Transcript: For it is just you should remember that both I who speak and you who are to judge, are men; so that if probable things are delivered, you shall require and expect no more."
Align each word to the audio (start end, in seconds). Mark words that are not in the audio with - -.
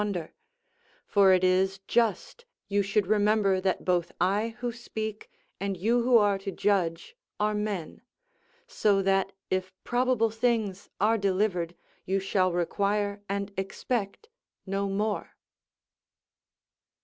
For 1.05 1.31
it 1.31 1.43
is 1.43 1.77
just 1.87 2.45
you 2.67 2.81
should 2.81 3.05
remember 3.05 3.61
that 3.61 3.85
both 3.85 4.11
I 4.19 4.55
who 4.57 4.71
speak 4.71 5.29
and 5.59 5.77
you 5.77 6.01
who 6.01 6.17
are 6.17 6.39
to 6.39 6.51
judge, 6.51 7.15
are 7.39 7.53
men; 7.53 8.01
so 8.65 9.03
that 9.03 9.31
if 9.51 9.71
probable 9.83 10.31
things 10.31 10.89
are 10.99 11.19
delivered, 11.19 11.75
you 12.03 12.19
shall 12.19 12.51
require 12.51 13.21
and 13.29 13.53
expect 13.57 14.27
no 14.65 14.89
more." 14.89 15.35